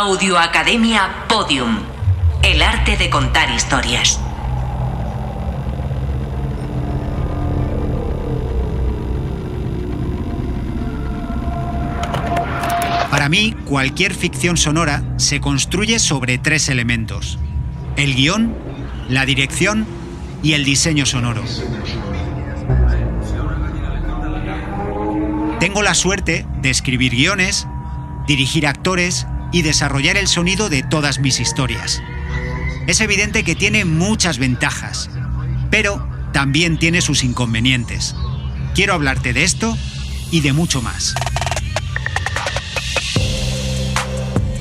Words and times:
Audio 0.00 0.38
Academia 0.38 1.24
Podium. 1.28 1.80
El 2.44 2.62
arte 2.62 2.96
de 2.96 3.10
contar 3.10 3.50
historias. 3.50 4.20
Para 13.10 13.28
mí, 13.28 13.56
cualquier 13.64 14.14
ficción 14.14 14.56
sonora 14.56 15.02
se 15.16 15.40
construye 15.40 15.98
sobre 15.98 16.38
tres 16.38 16.68
elementos. 16.68 17.36
El 17.96 18.14
guion, 18.14 18.54
la 19.08 19.26
dirección 19.26 19.84
y 20.44 20.52
el 20.52 20.64
diseño 20.64 21.06
sonoro. 21.06 21.42
Tengo 25.58 25.82
la 25.82 25.94
suerte 25.94 26.46
de 26.62 26.70
escribir 26.70 27.10
guiones, 27.10 27.66
dirigir 28.28 28.68
actores 28.68 29.26
y 29.52 29.62
desarrollar 29.62 30.16
el 30.16 30.28
sonido 30.28 30.68
de 30.68 30.82
todas 30.82 31.18
mis 31.18 31.40
historias. 31.40 32.02
Es 32.86 33.00
evidente 33.00 33.44
que 33.44 33.54
tiene 33.54 33.84
muchas 33.84 34.38
ventajas, 34.38 35.10
pero 35.70 36.08
también 36.32 36.78
tiene 36.78 37.00
sus 37.00 37.24
inconvenientes. 37.24 38.14
Quiero 38.74 38.94
hablarte 38.94 39.32
de 39.32 39.44
esto 39.44 39.76
y 40.30 40.40
de 40.40 40.52
mucho 40.52 40.82
más. 40.82 41.14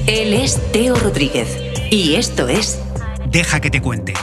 Él 0.08 0.34
es 0.34 0.60
Teo 0.72 0.96
Rodríguez 0.96 1.58
y 1.92 2.16
esto 2.16 2.48
es 2.48 2.80
Deja 3.30 3.60
que 3.60 3.70
te 3.70 3.82
cuente. 3.82 4.14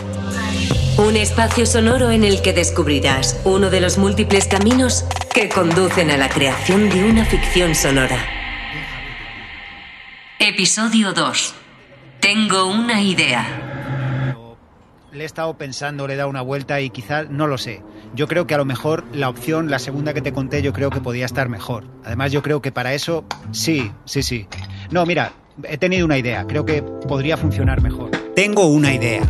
un 0.96 1.16
espacio 1.16 1.66
sonoro 1.66 2.10
en 2.10 2.24
el 2.24 2.40
que 2.40 2.52
descubrirás 2.52 3.38
uno 3.44 3.68
de 3.68 3.80
los 3.80 3.98
múltiples 3.98 4.46
caminos 4.46 5.04
que 5.34 5.48
conducen 5.48 6.10
a 6.10 6.16
la 6.16 6.28
creación 6.28 6.88
de 6.88 7.04
una 7.04 7.24
ficción 7.24 7.74
sonora. 7.74 8.33
Episodio 10.54 11.12
2. 11.12 11.52
Tengo 12.20 12.66
una 12.66 13.02
idea. 13.02 14.36
Le 15.10 15.24
he 15.24 15.26
estado 15.26 15.58
pensando, 15.58 16.06
le 16.06 16.14
he 16.14 16.16
dado 16.16 16.30
una 16.30 16.42
vuelta 16.42 16.80
y 16.80 16.90
quizás 16.90 17.28
no 17.28 17.48
lo 17.48 17.58
sé. 17.58 17.82
Yo 18.14 18.28
creo 18.28 18.46
que 18.46 18.54
a 18.54 18.58
lo 18.58 18.64
mejor 18.64 19.02
la 19.12 19.28
opción, 19.28 19.68
la 19.68 19.80
segunda 19.80 20.14
que 20.14 20.22
te 20.22 20.32
conté, 20.32 20.62
yo 20.62 20.72
creo 20.72 20.90
que 20.90 21.00
podía 21.00 21.26
estar 21.26 21.48
mejor. 21.48 21.88
Además, 22.04 22.30
yo 22.30 22.40
creo 22.40 22.62
que 22.62 22.70
para 22.70 22.94
eso, 22.94 23.24
sí, 23.50 23.90
sí, 24.04 24.22
sí. 24.22 24.46
No, 24.92 25.04
mira, 25.06 25.32
he 25.64 25.76
tenido 25.76 26.06
una 26.06 26.18
idea. 26.18 26.46
Creo 26.46 26.64
que 26.64 26.82
podría 26.82 27.36
funcionar 27.36 27.82
mejor. 27.82 28.12
Tengo 28.36 28.66
una 28.66 28.94
idea. 28.94 29.28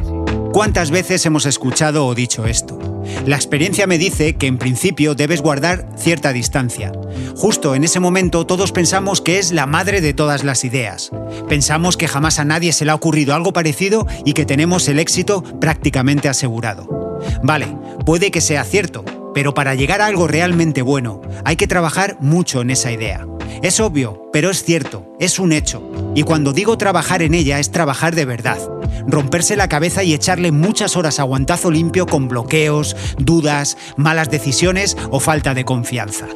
¿Cuántas 0.53 0.91
veces 0.91 1.25
hemos 1.25 1.47
escuchado 1.47 2.07
o 2.07 2.15
dicho 2.15 2.45
esto? 2.45 2.79
La 3.27 3.37
experiencia 3.37 3.87
me 3.87 3.99
dice 3.99 4.35
que 4.35 4.47
en 4.47 4.59
principio 4.59 5.15
debes 5.15 5.41
guardar 5.41 5.89
cierta 5.97 6.33
distancia. 6.33 6.93
Justo 7.37 7.75
en 7.75 7.85
ese 7.85 8.01
momento 8.01 8.47
todos 8.47 8.73
pensamos 8.73 9.21
que 9.21 9.39
es 9.39 9.53
la 9.53 9.67
madre 9.67 10.01
de 10.01 10.15
todas 10.15 10.45
las 10.45 10.65
ideas. 10.65 11.11
Pensamos 11.49 11.97
que 11.97 12.09
jamás 12.09 12.39
a 12.39 12.45
nadie 12.45 12.73
se 12.73 12.85
le 12.85 12.91
ha 12.91 12.95
ocurrido 12.95 13.35
algo 13.35 13.53
parecido 13.53 14.07
y 14.25 14.33
que 14.33 14.45
tenemos 14.45 14.89
el 14.89 14.99
éxito 14.99 15.43
prácticamente 15.61 16.29
asegurado. 16.29 17.21
Vale, 17.43 17.77
puede 18.05 18.31
que 18.31 18.41
sea 18.41 18.65
cierto, 18.65 19.05
pero 19.35 19.55
para 19.55 19.75
llegar 19.75 20.01
a 20.01 20.07
algo 20.07 20.29
realmente 20.29 20.83
bueno 20.83 21.21
hay 21.45 21.57
que 21.57 21.67
trabajar 21.67 22.17
mucho 22.21 22.61
en 22.61 22.71
esa 22.71 22.93
idea. 22.93 23.27
Es 23.63 23.81
obvio, 23.81 24.29
pero 24.33 24.51
es 24.51 24.63
cierto, 24.63 25.07
es 25.19 25.39
un 25.39 25.53
hecho. 25.53 25.83
Y 26.15 26.23
cuando 26.23 26.53
digo 26.53 26.77
trabajar 26.79 27.23
en 27.23 27.35
ella 27.35 27.59
es 27.59 27.71
trabajar 27.71 28.15
de 28.15 28.25
verdad. 28.25 28.59
Romperse 29.07 29.57
la 29.57 29.69
cabeza 29.69 30.03
y 30.03 30.15
echarle 30.15 30.53
muchas 30.53 30.97
horas 30.97 31.21
a 31.21 31.25
guantazo 31.25 31.71
limpio 31.71 32.07
con 32.07 32.29
bloqueos, 32.29 32.97
dudas, 33.19 33.77
malas 33.97 34.31
decisiones 34.31 34.97
o 35.11 35.21
falta 35.21 35.55
de 35.55 35.65
confianza. 35.65 36.27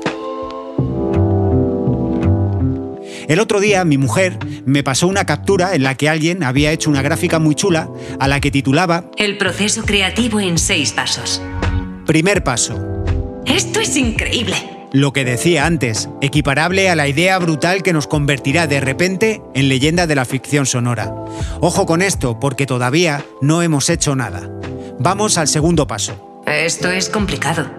El 3.29 3.41
otro 3.41 3.61
día 3.61 3.85
mi 3.85 3.99
mujer 3.99 4.39
me 4.65 4.83
pasó 4.83 5.07
una 5.07 5.27
captura 5.27 5.75
en 5.75 5.83
la 5.83 5.97
que 5.97 6.09
alguien 6.09 6.43
había 6.43 6.73
hecho 6.73 6.89
una 6.89 7.03
gráfica 7.03 7.39
muy 7.39 7.55
chula 7.55 7.91
a 8.19 8.27
la 8.27 8.41
que 8.41 8.51
titulaba 8.51 9.11
El 9.19 9.37
proceso 9.37 9.85
creativo 9.85 10.41
en 10.41 10.57
seis 10.57 10.93
pasos. 10.93 11.43
Primer 12.07 12.43
paso, 12.43 13.05
Esto 13.45 13.81
es 13.81 13.97
increíble. 13.97 14.78
Lo 14.93 15.13
que 15.13 15.25
decía 15.25 15.67
antes, 15.67 16.09
equiparable 16.23 16.89
a 16.89 16.97
la 16.97 17.09
idea 17.09 17.39
brutal 17.39 17.83
que 17.83 17.93
nos 17.93 18.07
convertirá 18.07 18.67
de 18.67 18.81
repente 18.81 19.43
en 19.55 19.69
leyenda 19.69 20.07
de 20.07 20.15
la 20.15 20.25
ficción 20.25 20.65
sonora. 20.65 21.15
Ojo 21.61 21.85
con 21.85 22.01
esto, 22.01 22.41
porque 22.41 22.65
todavía 22.65 23.25
no 23.43 23.63
hemos 23.63 23.91
hecho 23.91 24.17
nada. 24.17 24.51
Vamos 24.99 25.37
al 25.37 25.47
segundo 25.47 25.87
paso. 25.87 26.43
Esto 26.47 26.91
es 26.91 27.11
complicado. 27.11 27.71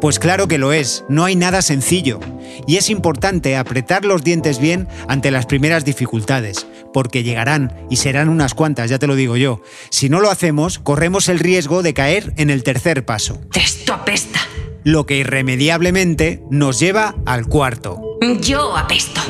Pues 0.00 0.18
claro 0.18 0.46
que 0.46 0.58
lo 0.58 0.72
es, 0.72 1.04
no 1.08 1.24
hay 1.24 1.34
nada 1.34 1.62
sencillo. 1.62 2.20
Y 2.66 2.76
es 2.76 2.90
importante 2.90 3.56
apretar 3.56 4.04
los 4.04 4.22
dientes 4.22 4.58
bien 4.60 4.88
ante 5.08 5.30
las 5.30 5.46
primeras 5.46 5.84
dificultades, 5.84 6.66
porque 6.92 7.22
llegarán 7.22 7.74
y 7.90 7.96
serán 7.96 8.28
unas 8.28 8.54
cuantas, 8.54 8.90
ya 8.90 8.98
te 8.98 9.06
lo 9.06 9.16
digo 9.16 9.36
yo. 9.36 9.60
Si 9.90 10.08
no 10.08 10.20
lo 10.20 10.30
hacemos, 10.30 10.78
corremos 10.78 11.28
el 11.28 11.38
riesgo 11.38 11.82
de 11.82 11.94
caer 11.94 12.32
en 12.36 12.50
el 12.50 12.62
tercer 12.62 13.04
paso, 13.06 13.40
Esto 13.54 13.94
apesta. 13.94 14.40
Lo 14.88 15.04
que 15.04 15.18
irremediablemente 15.18 16.42
nos 16.48 16.80
lleva 16.80 17.14
al 17.26 17.46
cuarto. 17.46 18.00
Yo 18.40 18.74
apesto. 18.74 19.20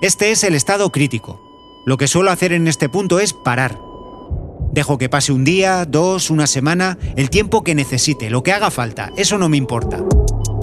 Este 0.00 0.30
es 0.30 0.42
el 0.44 0.54
estado 0.54 0.90
crítico. 0.90 1.38
Lo 1.84 1.98
que 1.98 2.08
suelo 2.08 2.30
hacer 2.30 2.54
en 2.54 2.66
este 2.66 2.88
punto 2.88 3.20
es 3.20 3.34
parar. 3.34 3.78
Dejo 4.72 4.96
que 4.96 5.10
pase 5.10 5.32
un 5.32 5.44
día, 5.44 5.84
dos, 5.84 6.30
una 6.30 6.46
semana, 6.46 6.96
el 7.14 7.28
tiempo 7.28 7.62
que 7.62 7.74
necesite, 7.74 8.30
lo 8.30 8.42
que 8.42 8.54
haga 8.54 8.70
falta, 8.70 9.12
eso 9.18 9.36
no 9.36 9.50
me 9.50 9.58
importa. 9.58 10.02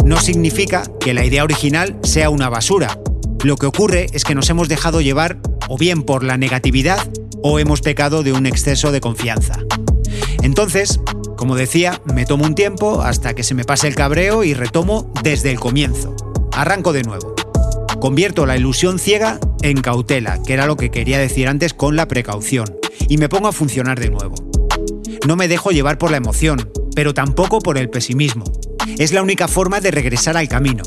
No 0.04 0.20
significa 0.20 0.82
que 1.00 1.14
la 1.14 1.24
idea 1.24 1.44
original 1.44 2.00
sea 2.02 2.32
una 2.32 2.50
basura. 2.50 2.98
Lo 3.44 3.56
que 3.58 3.68
ocurre 3.68 4.08
es 4.14 4.24
que 4.24 4.34
nos 4.34 4.50
hemos 4.50 4.68
dejado 4.68 5.00
llevar 5.00 5.38
o 5.68 5.78
bien 5.78 6.02
por 6.02 6.24
la 6.24 6.38
negatividad 6.38 7.08
o 7.44 7.60
hemos 7.60 7.82
pecado 7.82 8.24
de 8.24 8.34
un 8.34 8.48
exceso 8.48 8.92
de 8.92 9.00
confianza. 9.00 9.60
Entonces, 10.42 11.00
como 11.40 11.56
decía, 11.56 12.02
me 12.04 12.26
tomo 12.26 12.44
un 12.44 12.54
tiempo 12.54 13.02
hasta 13.02 13.34
que 13.34 13.44
se 13.44 13.54
me 13.54 13.64
pase 13.64 13.88
el 13.88 13.96
cabreo 13.96 14.44
y 14.44 14.54
retomo 14.54 15.10
desde 15.24 15.52
el 15.52 15.58
comienzo. 15.58 16.14
Arranco 16.52 16.92
de 16.92 17.04
nuevo. 17.04 17.34
Convierto 18.02 18.46
la 18.46 18.58
ilusión 18.58 19.00
ciega 19.00 19.40
en 19.62 19.80
cautela, 19.80 20.44
que 20.46 20.52
era 20.52 20.66
lo 20.66 20.76
que 20.76 20.92
quería 20.92 21.18
decir 21.18 21.48
antes 21.48 21.74
con 21.74 21.96
la 21.96 22.10
precaución, 22.10 22.66
y 23.08 23.18
me 23.18 23.30
pongo 23.30 23.48
a 23.48 23.54
funcionar 23.54 24.02
de 24.02 24.10
nuevo. 24.10 24.36
No 25.26 25.38
me 25.38 25.48
dejo 25.48 25.72
llevar 25.72 25.98
por 25.98 26.12
la 26.12 26.18
emoción, 26.18 26.70
pero 26.94 27.14
tampoco 27.14 27.60
por 27.60 27.78
el 27.78 27.90
pesimismo. 27.90 28.44
Es 28.98 29.14
la 29.14 29.22
única 29.22 29.48
forma 29.48 29.80
de 29.80 29.92
regresar 29.92 30.36
al 30.36 30.50
camino. 30.50 30.84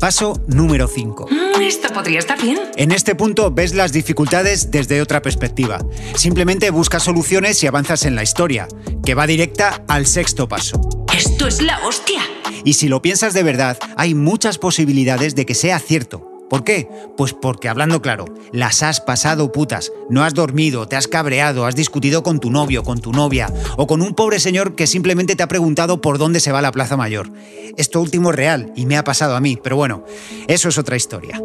Paso 0.00 0.38
número 0.46 0.86
5. 0.86 1.28
Esto 1.64 1.88
podría 1.94 2.18
estar 2.18 2.40
bien. 2.42 2.58
En 2.76 2.92
este 2.92 3.14
punto 3.14 3.50
ves 3.50 3.72
las 3.72 3.90
dificultades 3.90 4.70
desde 4.70 5.00
otra 5.00 5.22
perspectiva. 5.22 5.78
Simplemente 6.14 6.68
buscas 6.68 7.04
soluciones 7.04 7.62
y 7.62 7.66
avanzas 7.66 8.04
en 8.04 8.14
la 8.14 8.22
historia, 8.22 8.68
que 9.02 9.14
va 9.14 9.26
directa 9.26 9.82
al 9.88 10.06
sexto 10.06 10.46
paso. 10.46 10.78
Esto 11.16 11.46
es 11.46 11.62
la 11.62 11.78
hostia. 11.86 12.20
Y 12.64 12.74
si 12.74 12.88
lo 12.88 13.00
piensas 13.00 13.32
de 13.32 13.42
verdad, 13.42 13.78
hay 13.96 14.14
muchas 14.14 14.58
posibilidades 14.58 15.34
de 15.34 15.46
que 15.46 15.54
sea 15.54 15.78
cierto. 15.78 16.33
¿Por 16.54 16.62
qué? 16.62 16.88
Pues 17.16 17.32
porque, 17.32 17.68
hablando 17.68 18.00
claro, 18.00 18.26
las 18.52 18.84
has 18.84 19.00
pasado 19.00 19.50
putas. 19.50 19.90
No 20.08 20.22
has 20.22 20.34
dormido, 20.34 20.86
te 20.86 20.94
has 20.94 21.08
cabreado, 21.08 21.66
has 21.66 21.74
discutido 21.74 22.22
con 22.22 22.38
tu 22.38 22.48
novio, 22.48 22.84
con 22.84 23.00
tu 23.00 23.10
novia, 23.10 23.52
o 23.76 23.88
con 23.88 24.02
un 24.02 24.14
pobre 24.14 24.38
señor 24.38 24.76
que 24.76 24.86
simplemente 24.86 25.34
te 25.34 25.42
ha 25.42 25.48
preguntado 25.48 26.00
por 26.00 26.16
dónde 26.16 26.38
se 26.38 26.52
va 26.52 26.62
la 26.62 26.70
Plaza 26.70 26.96
Mayor. 26.96 27.28
Esto 27.76 28.00
último 28.00 28.30
es 28.30 28.36
real 28.36 28.72
y 28.76 28.86
me 28.86 28.96
ha 28.96 29.02
pasado 29.02 29.34
a 29.34 29.40
mí, 29.40 29.58
pero 29.60 29.74
bueno, 29.74 30.04
eso 30.46 30.68
es 30.68 30.78
otra 30.78 30.94
historia. 30.94 31.40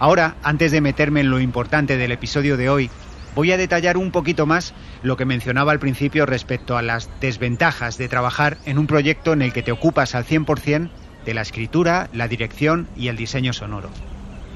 Ahora, 0.00 0.34
antes 0.42 0.72
de 0.72 0.80
meterme 0.80 1.20
en 1.20 1.30
lo 1.30 1.38
importante 1.38 1.96
del 1.96 2.10
episodio 2.10 2.56
de 2.56 2.68
hoy, 2.68 2.90
voy 3.36 3.52
a 3.52 3.58
detallar 3.58 3.98
un 3.98 4.10
poquito 4.10 4.46
más 4.46 4.72
lo 5.02 5.18
que 5.18 5.26
mencionaba 5.26 5.70
al 5.70 5.78
principio 5.78 6.24
respecto 6.24 6.78
a 6.78 6.82
las 6.82 7.10
desventajas 7.20 7.98
de 7.98 8.08
trabajar 8.08 8.56
en 8.64 8.78
un 8.78 8.86
proyecto 8.86 9.34
en 9.34 9.42
el 9.42 9.52
que 9.52 9.62
te 9.62 9.72
ocupas 9.72 10.14
al 10.14 10.24
100% 10.24 10.88
de 11.26 11.34
la 11.34 11.42
escritura, 11.42 12.08
la 12.14 12.28
dirección 12.28 12.88
y 12.96 13.08
el 13.08 13.16
diseño 13.16 13.52
sonoro. 13.52 13.90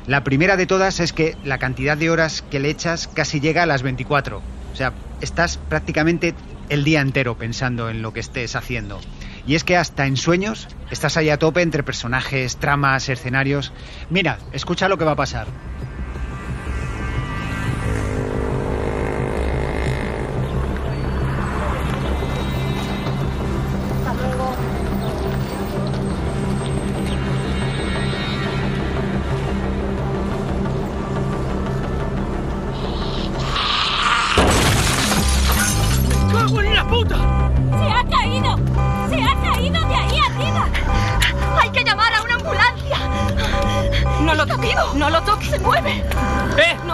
La 0.07 0.25
primera 0.25 0.57
de 0.57 0.67
todas 0.67 0.99
es 0.99 1.13
que 1.13 1.37
la 1.45 1.59
cantidad 1.59 1.99
de 1.99 2.09
horas 2.09 2.43
que 2.51 2.59
le 2.59 2.71
echas 2.71 3.07
casi 3.07 3.39
llega 3.39 3.63
a 3.63 3.67
las 3.67 3.83
24. 3.83 4.39
O 4.73 4.77
sea, 4.77 4.95
estás 5.21 5.59
prácticamente 5.59 6.35
el 6.71 6.83
día 6.83 7.03
entero 7.03 7.37
pensando 7.37 7.91
en 7.91 8.01
lo 8.01 8.15
que 8.15 8.21
estés 8.21 8.57
haciendo. 8.57 8.99
Y 9.47 9.57
es 9.57 9.65
que 9.65 9.77
hasta 9.77 10.07
en 10.07 10.17
sueños 10.17 10.69
estás 10.91 11.19
ahí 11.19 11.29
a 11.29 11.39
tope 11.39 11.61
entre 11.61 11.83
personajes, 11.83 12.57
tramas, 12.57 13.11
escenarios. 13.11 13.73
Mira, 14.09 14.39
escucha 14.53 14.89
lo 14.89 14.97
que 14.97 15.05
va 15.05 15.13
a 15.13 15.17
pasar. 15.17 15.49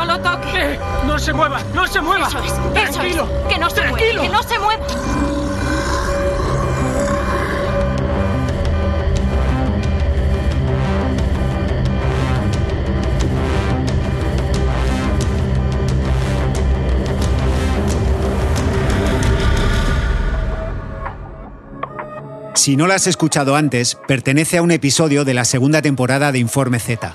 Lo 0.07 0.19
toque! 0.21 0.75
¡Eh! 0.75 0.79
¡No 1.07 1.19
se 1.19 1.33
mueva! 1.33 1.61
¡No 1.75 1.87
se 1.87 2.01
mueva! 2.01 2.29
Eso 2.29 2.39
es, 2.39 2.55
¡Tranquilo! 2.73 3.25
eso 3.25 3.41
es. 3.49 3.53
Que 3.55 3.59
no 3.59 3.71
se 3.71 3.77
¡Tranquilo! 3.77 4.23
mueva, 4.23 4.23
que 4.23 4.29
no 4.29 4.43
se 4.43 4.59
mueva. 4.59 4.87
Si 22.55 22.75
no 22.77 22.87
la 22.89 22.97
has 22.97 23.07
escuchado 23.07 23.55
antes, 23.55 23.97
pertenece 24.09 24.59
a 24.59 24.63
un 24.63 24.73
episodio 24.73 25.25
de 25.25 25.35
la 25.35 25.45
segunda 25.45 25.83
temporada 25.83 26.33
de 26.33 26.41
Informe 26.41 26.81
Z. 26.81 27.15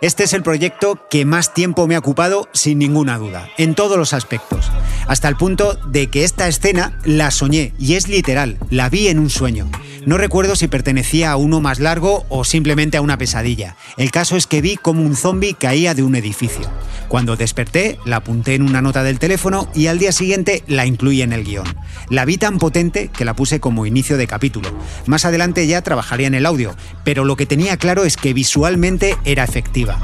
Este 0.00 0.24
es 0.24 0.32
el 0.32 0.42
proyecto 0.42 0.98
que 1.08 1.24
más 1.24 1.54
tiempo 1.54 1.86
me 1.86 1.94
ha 1.94 2.00
ocupado 2.00 2.48
sin 2.52 2.78
ninguna 2.78 3.16
duda, 3.16 3.48
en 3.56 3.74
todos 3.74 3.96
los 3.96 4.12
aspectos, 4.12 4.70
hasta 5.06 5.28
el 5.28 5.36
punto 5.36 5.74
de 5.86 6.08
que 6.08 6.24
esta 6.24 6.48
escena 6.48 6.98
la 7.04 7.30
soñé, 7.30 7.72
y 7.78 7.94
es 7.94 8.08
literal, 8.08 8.58
la 8.70 8.88
vi 8.90 9.08
en 9.08 9.18
un 9.18 9.30
sueño. 9.30 9.70
No 10.06 10.18
recuerdo 10.18 10.54
si 10.54 10.68
pertenecía 10.68 11.30
a 11.30 11.36
uno 11.36 11.60
más 11.60 11.80
largo 11.80 12.26
o 12.28 12.44
simplemente 12.44 12.98
a 12.98 13.00
una 13.00 13.16
pesadilla. 13.16 13.76
El 13.96 14.10
caso 14.10 14.36
es 14.36 14.46
que 14.46 14.60
vi 14.60 14.76
como 14.76 15.02
un 15.02 15.16
zombie 15.16 15.54
caía 15.54 15.94
de 15.94 16.02
un 16.02 16.14
edificio. 16.14 16.70
Cuando 17.08 17.36
desperté, 17.36 17.98
la 18.04 18.16
apunté 18.16 18.54
en 18.54 18.62
una 18.62 18.82
nota 18.82 19.02
del 19.02 19.18
teléfono 19.18 19.68
y 19.74 19.86
al 19.86 19.98
día 19.98 20.12
siguiente 20.12 20.62
la 20.66 20.84
incluí 20.84 21.22
en 21.22 21.32
el 21.32 21.44
guion. 21.44 21.66
La 22.10 22.26
vi 22.26 22.36
tan 22.36 22.58
potente 22.58 23.08
que 23.08 23.24
la 23.24 23.34
puse 23.34 23.60
como 23.60 23.86
inicio 23.86 24.18
de 24.18 24.26
capítulo. 24.26 24.68
Más 25.06 25.24
adelante 25.24 25.66
ya 25.66 25.80
trabajaría 25.80 26.26
en 26.26 26.34
el 26.34 26.44
audio, 26.44 26.76
pero 27.02 27.24
lo 27.24 27.36
que 27.36 27.46
tenía 27.46 27.78
claro 27.78 28.04
es 28.04 28.18
que 28.18 28.34
visualmente 28.34 29.16
era 29.24 29.44
efectiva. 29.44 29.98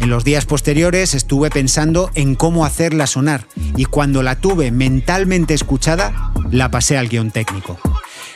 En 0.00 0.10
los 0.10 0.24
días 0.24 0.44
posteriores 0.44 1.14
estuve 1.14 1.50
pensando 1.50 2.10
en 2.14 2.34
cómo 2.34 2.64
hacerla 2.64 3.06
sonar 3.06 3.46
y 3.76 3.84
cuando 3.84 4.22
la 4.22 4.36
tuve 4.36 4.70
mentalmente 4.70 5.54
escuchada, 5.54 6.32
la 6.50 6.70
pasé 6.70 6.98
al 6.98 7.08
guion 7.08 7.30
técnico. 7.30 7.78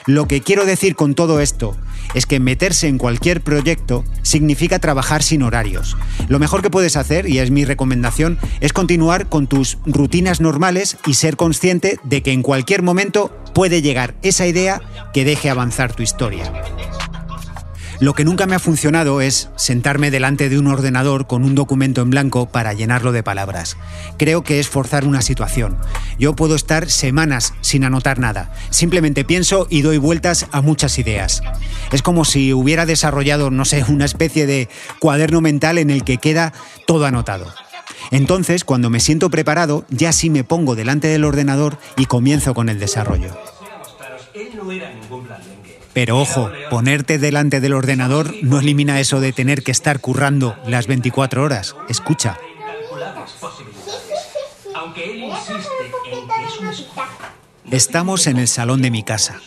Lo 0.06 0.26
que 0.26 0.41
quiero 0.41 0.64
decir 0.64 0.94
con 0.97 1.14
todo 1.14 1.41
esto 1.41 1.76
es 2.14 2.26
que 2.26 2.41
meterse 2.41 2.88
en 2.88 2.99
cualquier 2.99 3.41
proyecto 3.41 4.05
significa 4.23 4.79
trabajar 4.79 5.23
sin 5.23 5.43
horarios. 5.43 5.97
Lo 6.29 6.38
mejor 6.38 6.62
que 6.62 6.70
puedes 6.70 6.97
hacer, 6.97 7.29
y 7.29 7.38
es 7.38 7.50
mi 7.50 7.64
recomendación, 7.64 8.38
es 8.61 8.73
continuar 8.73 9.29
con 9.29 9.47
tus 9.47 9.79
rutinas 9.87 10.41
normales 10.41 10.97
y 11.06 11.14
ser 11.14 11.37
consciente 11.37 11.99
de 12.05 12.23
que 12.23 12.32
en 12.32 12.43
cualquier 12.43 12.82
momento 12.82 13.37
puede 13.55 13.82
llegar 13.82 14.14
esa 14.23 14.47
idea 14.47 14.81
que 15.12 15.25
deje 15.25 15.50
avanzar 15.50 15.94
tu 15.94 16.02
historia. 16.02 16.50
Lo 18.00 18.14
que 18.14 18.25
nunca 18.25 18.47
me 18.47 18.55
ha 18.55 18.58
funcionado 18.58 19.20
es 19.20 19.50
sentarme 19.56 20.11
delante 20.11 20.49
de 20.49 20.58
un 20.58 20.69
ordenador 20.69 21.26
con 21.26 21.44
un 21.44 21.55
documento 21.55 22.00
en 22.00 22.08
blanco 22.08 22.47
para 22.47 22.73
llenarlo 22.73 23.12
de 23.12 23.23
palabras. 23.23 23.76
Creo 24.17 24.43
que 24.43 24.58
es 24.58 24.70
forzar 24.70 25.05
una 25.05 25.20
situación. 25.20 25.76
Yo 26.19 26.35
puedo 26.35 26.55
estar 26.55 26.88
semanas 26.88 27.52
sin 27.61 27.85
anotar 27.85 28.19
nada. 28.19 28.55
Simplemente 28.70 29.26
pienso 29.26 29.67
y 29.69 29.82
doy 29.82 29.99
vueltas 29.99 30.47
a 30.50 30.62
muchas 30.62 30.99
ideas. 30.99 31.43
Es 31.93 32.00
como 32.00 32.25
si 32.25 32.55
hubiera 32.55 32.87
desarrollado, 32.87 33.50
no 33.50 33.67
sé, 33.67 33.85
una 33.87 34.06
especie 34.06 34.47
de 34.47 34.70
cuaderno 34.99 35.43
mental 35.43 35.76
en 35.76 35.91
el 35.91 36.02
que 36.02 36.17
queda 36.17 36.55
todo 36.87 37.05
anotado. 37.05 37.52
Entonces, 38.11 38.64
cuando 38.64 38.88
me 38.88 39.00
siento 39.00 39.29
preparado, 39.29 39.85
ya 39.91 40.12
sí 40.12 40.31
me 40.31 40.43
pongo 40.43 40.75
delante 40.75 41.08
del 41.08 41.25
ordenador 41.25 41.76
y 41.99 42.06
comienzo 42.06 42.55
con 42.55 42.70
el 42.70 42.79
desarrollo. 42.79 43.37
Pero 45.92 46.19
ojo, 46.19 46.50
ponerte 46.70 47.19
delante 47.19 47.60
del 47.60 47.75
ordenador 47.75 48.34
no 48.42 48.60
elimina 48.60 49.00
eso 49.00 49.20
de 49.20 49.32
tener 49.32 49.62
que 49.62 49.72
estar 49.72 50.00
currando 50.00 50.56
las 50.66 50.87
24 50.87 51.42
horas. 51.42 51.75
Escucha. 51.88 52.38
Estamos 57.70 58.26
en 58.26 58.37
el 58.37 58.48
salón 58.48 58.82
de 58.82 58.90
mi 58.90 59.02
casa. 59.02 59.40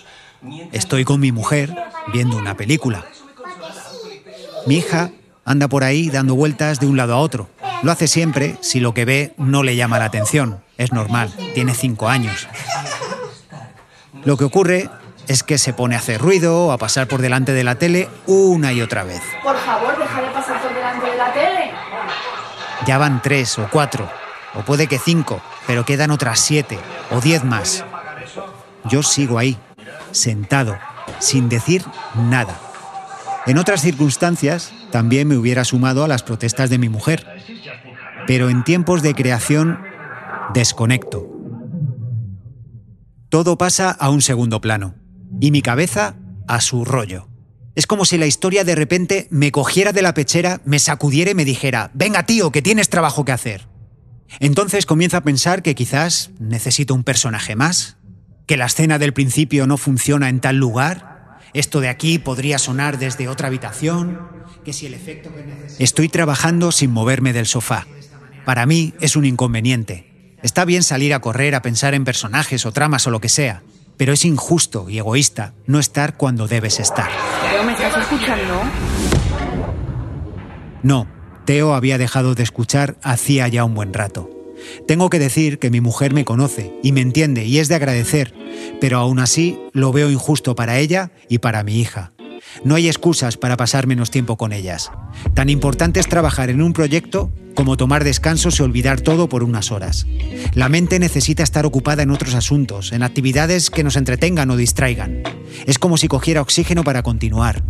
Estoy 0.71 1.05
con 1.05 1.19
mi 1.19 1.31
mujer 1.31 1.73
viendo 2.11 2.37
una 2.37 2.55
película. 2.57 3.05
Mi 4.65 4.75
hija 4.75 5.11
anda 5.45 5.67
por 5.67 5.83
ahí 5.83 6.09
dando 6.09 6.35
vueltas 6.35 6.79
de 6.79 6.87
un 6.87 6.97
lado 6.97 7.13
a 7.13 7.17
otro. 7.17 7.49
Lo 7.83 7.91
hace 7.91 8.07
siempre 8.07 8.55
si 8.61 8.79
lo 8.79 8.93
que 8.93 9.05
ve 9.05 9.33
no 9.37 9.63
le 9.63 9.75
llama 9.75 9.99
la 9.99 10.05
atención. 10.05 10.61
Es 10.77 10.91
normal, 10.91 11.33
tiene 11.53 11.73
cinco 11.73 12.09
años. 12.09 12.47
Lo 14.23 14.37
que 14.37 14.45
ocurre 14.45 14.89
es 15.27 15.43
que 15.43 15.57
se 15.57 15.73
pone 15.73 15.95
a 15.95 15.99
hacer 15.99 16.21
ruido 16.21 16.67
o 16.67 16.71
a 16.71 16.77
pasar 16.77 17.07
por 17.07 17.21
delante 17.21 17.53
de 17.53 17.63
la 17.63 17.75
tele 17.75 18.09
una 18.27 18.73
y 18.73 18.81
otra 18.81 19.03
vez. 19.03 19.21
Por 19.41 19.57
favor, 19.57 19.97
deja 19.97 20.21
de 20.21 20.27
pasar 20.29 20.61
por 20.61 20.73
delante 20.73 21.05
de 21.09 21.17
la 21.17 21.33
tele. 21.33 21.71
Ya 22.85 22.97
van 22.97 23.21
tres 23.21 23.57
o 23.59 23.67
cuatro, 23.71 24.09
o 24.55 24.61
puede 24.61 24.87
que 24.87 24.99
cinco, 24.99 25.41
pero 25.67 25.85
quedan 25.85 26.11
otras 26.11 26.39
siete 26.39 26.77
o 27.11 27.21
diez 27.21 27.43
más. 27.43 27.85
Yo 28.85 29.03
sigo 29.03 29.39
ahí, 29.39 29.57
sentado, 30.11 30.77
sin 31.19 31.47
decir 31.49 31.83
nada. 32.15 32.59
En 33.45 33.57
otras 33.57 33.81
circunstancias 33.81 34.73
también 34.91 35.27
me 35.27 35.37
hubiera 35.37 35.63
sumado 35.63 36.03
a 36.03 36.07
las 36.07 36.23
protestas 36.23 36.69
de 36.69 36.77
mi 36.77 36.89
mujer, 36.89 37.25
pero 38.27 38.49
en 38.49 38.63
tiempos 38.63 39.01
de 39.01 39.15
creación 39.15 39.79
desconecto. 40.53 41.29
Todo 43.29 43.57
pasa 43.57 43.89
a 43.91 44.09
un 44.09 44.21
segundo 44.21 44.61
plano 44.61 45.02
y 45.39 45.51
mi 45.51 45.61
cabeza 45.61 46.15
a 46.47 46.61
su 46.61 46.85
rollo. 46.85 47.27
Es 47.75 47.87
como 47.87 48.05
si 48.05 48.17
la 48.17 48.27
historia 48.27 48.63
de 48.63 48.75
repente 48.75 49.27
me 49.31 49.51
cogiera 49.51 49.91
de 49.93 50.03
la 50.03 50.13
pechera, 50.13 50.61
me 50.63 50.79
sacudiera 50.79 51.31
y 51.31 51.35
me 51.35 51.45
dijera, 51.45 51.89
venga 51.93 52.25
tío, 52.25 52.51
que 52.51 52.61
tienes 52.61 52.89
trabajo 52.89 53.25
que 53.25 53.31
hacer. 53.31 53.67
Entonces 54.39 54.85
comienzo 54.85 55.17
a 55.17 55.21
pensar 55.21 55.63
que 55.63 55.75
quizás 55.75 56.31
necesito 56.39 56.93
un 56.93 57.03
personaje 57.03 57.55
más, 57.55 57.97
que 58.45 58.57
la 58.57 58.65
escena 58.65 58.99
del 58.99 59.13
principio 59.13 59.67
no 59.67 59.77
funciona 59.77 60.29
en 60.29 60.39
tal 60.39 60.57
lugar, 60.57 61.39
esto 61.53 61.81
de 61.81 61.89
aquí 61.89 62.19
podría 62.19 62.57
sonar 62.57 62.97
desde 62.97 63.27
otra 63.27 63.47
habitación, 63.47 64.19
que 64.65 64.73
si 64.73 64.85
el 64.85 64.93
efecto. 64.93 65.31
Estoy 65.79 66.09
trabajando 66.09 66.71
sin 66.71 66.91
moverme 66.91 67.33
del 67.33 67.45
sofá. 67.45 67.87
Para 68.45 68.65
mí 68.65 68.93
es 68.99 69.15
un 69.15 69.25
inconveniente. 69.25 70.35
Está 70.41 70.65
bien 70.65 70.83
salir 70.83 71.13
a 71.13 71.21
correr 71.21 71.55
a 71.55 71.61
pensar 71.61 71.93
en 71.93 72.05
personajes 72.05 72.65
o 72.65 72.71
tramas 72.71 73.07
o 73.07 73.11
lo 73.11 73.21
que 73.21 73.29
sea, 73.29 73.63
pero 73.97 74.13
es 74.13 74.25
injusto 74.25 74.89
y 74.89 74.97
egoísta 74.97 75.53
no 75.65 75.79
estar 75.79 76.17
cuando 76.17 76.47
debes 76.47 76.79
estar. 76.79 77.09
Pero 77.49 77.63
me 77.63 77.73
estás 77.73 77.97
escuchando. 77.97 78.61
No, 80.81 81.07
Teo 81.45 81.73
había 81.73 81.97
dejado 81.97 82.35
de 82.35 82.43
escuchar 82.43 82.97
hacía 83.01 83.47
ya 83.47 83.63
un 83.63 83.73
buen 83.73 83.93
rato. 83.93 84.29
Tengo 84.87 85.09
que 85.09 85.19
decir 85.19 85.59
que 85.59 85.69
mi 85.69 85.81
mujer 85.81 86.13
me 86.13 86.25
conoce 86.25 86.73
y 86.83 86.91
me 86.91 87.01
entiende 87.01 87.45
y 87.45 87.59
es 87.59 87.67
de 87.67 87.75
agradecer, 87.75 88.33
pero 88.79 88.97
aún 88.97 89.19
así 89.19 89.59
lo 89.73 89.91
veo 89.91 90.09
injusto 90.09 90.55
para 90.55 90.79
ella 90.79 91.11
y 91.29 91.39
para 91.39 91.63
mi 91.63 91.79
hija. 91.79 92.13
No 92.63 92.75
hay 92.75 92.87
excusas 92.87 93.37
para 93.37 93.57
pasar 93.57 93.87
menos 93.87 94.11
tiempo 94.11 94.37
con 94.37 94.53
ellas. 94.53 94.91
Tan 95.33 95.49
importante 95.49 95.99
es 95.99 96.07
trabajar 96.07 96.49
en 96.49 96.61
un 96.61 96.73
proyecto 96.73 97.31
como 97.55 97.77
tomar 97.77 98.03
descansos 98.03 98.59
y 98.59 98.63
olvidar 98.63 99.01
todo 99.01 99.29
por 99.29 99.43
unas 99.43 99.71
horas. 99.71 100.05
La 100.53 100.69
mente 100.69 100.99
necesita 100.99 101.43
estar 101.43 101.65
ocupada 101.65 102.03
en 102.03 102.11
otros 102.11 102.35
asuntos, 102.35 102.91
en 102.91 103.03
actividades 103.03 103.69
que 103.69 103.83
nos 103.83 103.95
entretengan 103.95 104.49
o 104.51 104.57
distraigan. 104.57 105.23
Es 105.65 105.79
como 105.79 105.97
si 105.97 106.07
cogiera 106.07 106.41
oxígeno 106.41 106.83
para 106.83 107.03
continuar. 107.03 107.63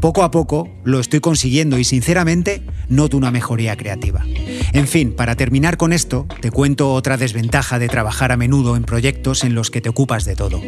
Poco 0.00 0.22
a 0.22 0.30
poco 0.30 0.68
lo 0.84 1.00
estoy 1.00 1.20
consiguiendo 1.20 1.78
y 1.78 1.84
sinceramente 1.84 2.62
noto 2.88 3.16
una 3.16 3.30
mejoría 3.30 3.76
creativa. 3.76 4.24
En 4.72 4.88
fin, 4.88 5.12
para 5.14 5.36
terminar 5.36 5.76
con 5.76 5.92
esto, 5.92 6.26
te 6.40 6.50
cuento 6.50 6.92
otra 6.92 7.16
desventaja 7.16 7.78
de 7.78 7.88
trabajar 7.88 8.32
a 8.32 8.36
menudo 8.36 8.76
en 8.76 8.84
proyectos 8.84 9.44
en 9.44 9.54
los 9.54 9.70
que 9.70 9.80
te 9.80 9.88
ocupas 9.88 10.24
de 10.24 10.36
todo. 10.36 10.60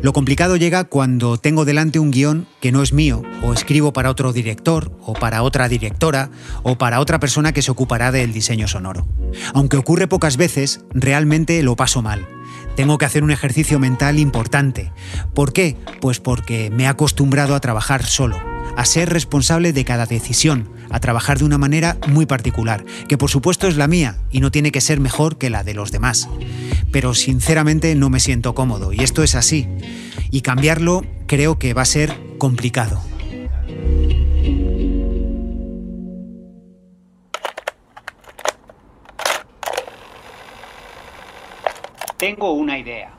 Lo 0.00 0.12
complicado 0.12 0.56
llega 0.56 0.84
cuando 0.84 1.38
tengo 1.38 1.64
delante 1.64 1.98
un 1.98 2.10
guion 2.10 2.46
que 2.60 2.72
no 2.72 2.82
es 2.82 2.92
mío, 2.92 3.22
o 3.42 3.52
escribo 3.52 3.92
para 3.92 4.10
otro 4.10 4.32
director, 4.32 4.92
o 5.02 5.12
para 5.12 5.42
otra 5.42 5.68
directora, 5.68 6.30
o 6.62 6.78
para 6.78 7.00
otra 7.00 7.18
persona 7.20 7.52
que 7.52 7.62
se 7.62 7.70
ocupará 7.70 8.07
del 8.12 8.32
diseño 8.32 8.68
sonoro. 8.68 9.06
Aunque 9.54 9.76
ocurre 9.76 10.08
pocas 10.08 10.36
veces, 10.36 10.80
realmente 10.92 11.62
lo 11.62 11.76
paso 11.76 12.02
mal. 12.02 12.26
Tengo 12.76 12.96
que 12.96 13.06
hacer 13.06 13.24
un 13.24 13.30
ejercicio 13.30 13.78
mental 13.78 14.18
importante. 14.18 14.92
¿Por 15.34 15.52
qué? 15.52 15.76
Pues 16.00 16.20
porque 16.20 16.70
me 16.70 16.84
he 16.84 16.86
acostumbrado 16.86 17.54
a 17.54 17.60
trabajar 17.60 18.04
solo, 18.04 18.40
a 18.76 18.84
ser 18.84 19.08
responsable 19.08 19.72
de 19.72 19.84
cada 19.84 20.06
decisión, 20.06 20.70
a 20.88 21.00
trabajar 21.00 21.38
de 21.38 21.44
una 21.44 21.58
manera 21.58 21.96
muy 22.06 22.26
particular, 22.26 22.84
que 23.08 23.18
por 23.18 23.30
supuesto 23.30 23.66
es 23.66 23.76
la 23.76 23.88
mía 23.88 24.18
y 24.30 24.40
no 24.40 24.52
tiene 24.52 24.70
que 24.70 24.80
ser 24.80 25.00
mejor 25.00 25.38
que 25.38 25.50
la 25.50 25.64
de 25.64 25.74
los 25.74 25.90
demás. 25.90 26.28
Pero 26.92 27.14
sinceramente 27.14 27.94
no 27.96 28.10
me 28.10 28.20
siento 28.20 28.54
cómodo 28.54 28.92
y 28.92 29.02
esto 29.02 29.24
es 29.24 29.34
así. 29.34 29.66
Y 30.30 30.42
cambiarlo 30.42 31.04
creo 31.26 31.58
que 31.58 31.74
va 31.74 31.82
a 31.82 31.86
ser 31.86 32.14
complicado. 32.38 33.07
Tengo 42.18 42.52
una 42.52 42.78
idea. 42.78 43.12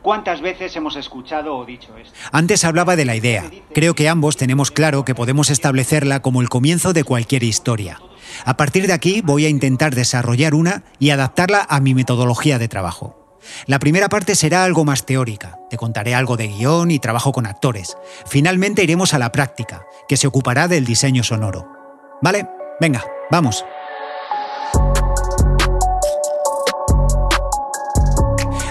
¿Cuántas 0.00 0.40
veces 0.40 0.76
hemos 0.76 0.96
escuchado 0.96 1.56
o 1.56 1.64
dicho 1.64 1.96
esto? 1.96 2.14
Antes 2.30 2.64
hablaba 2.64 2.94
de 2.94 3.04
la 3.04 3.16
idea. 3.16 3.50
Creo 3.72 3.94
que 3.94 4.08
ambos 4.08 4.36
tenemos 4.36 4.70
claro 4.70 5.04
que 5.04 5.14
podemos 5.14 5.50
establecerla 5.50 6.20
como 6.20 6.40
el 6.40 6.48
comienzo 6.48 6.92
de 6.92 7.04
cualquier 7.04 7.42
historia. 7.42 8.00
A 8.44 8.56
partir 8.56 8.86
de 8.86 8.92
aquí 8.92 9.22
voy 9.22 9.46
a 9.46 9.48
intentar 9.48 9.94
desarrollar 9.94 10.54
una 10.54 10.84
y 11.00 11.10
adaptarla 11.10 11.66
a 11.68 11.80
mi 11.80 11.94
metodología 11.94 12.58
de 12.58 12.68
trabajo. 12.68 13.38
La 13.66 13.78
primera 13.78 14.08
parte 14.08 14.36
será 14.36 14.64
algo 14.64 14.84
más 14.84 15.04
teórica. 15.04 15.58
Te 15.68 15.76
contaré 15.76 16.14
algo 16.14 16.36
de 16.36 16.48
guion 16.48 16.90
y 16.90 16.98
trabajo 16.98 17.32
con 17.32 17.46
actores. 17.46 17.96
Finalmente 18.26 18.84
iremos 18.84 19.14
a 19.14 19.18
la 19.18 19.32
práctica, 19.32 19.84
que 20.06 20.16
se 20.16 20.26
ocupará 20.26 20.68
del 20.68 20.84
diseño 20.84 21.24
sonoro. 21.24 21.68
¿Vale? 22.22 22.46
Venga, 22.80 23.04
vamos. 23.30 23.64